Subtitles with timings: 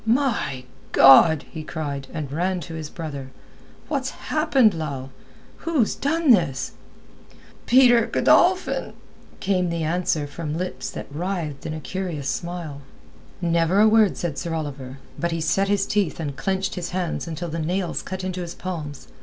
[0.03, 0.63] "My
[0.93, 3.29] God!" he cried, and ran to his brother.
[3.87, 5.11] "What's happened, Lal?
[5.57, 6.71] Who has done this?"
[7.67, 8.93] "Peter Godolphin,"
[9.39, 12.81] came the answer from lips that writhed in a curious smile.
[13.41, 17.27] Never a word said Sir Oliver, but he set his teeth and clenched his hands
[17.27, 19.07] until the nails cut into his palms.